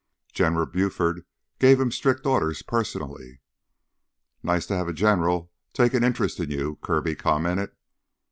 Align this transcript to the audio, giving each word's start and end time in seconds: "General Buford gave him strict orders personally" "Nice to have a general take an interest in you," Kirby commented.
"General 0.33 0.65
Buford 0.65 1.25
gave 1.59 1.79
him 1.79 1.91
strict 1.91 2.25
orders 2.25 2.63
personally" 2.63 3.39
"Nice 4.41 4.65
to 4.65 4.75
have 4.75 4.87
a 4.87 4.93
general 4.93 5.51
take 5.73 5.93
an 5.93 6.03
interest 6.03 6.39
in 6.39 6.49
you," 6.49 6.79
Kirby 6.81 7.13
commented. 7.13 7.69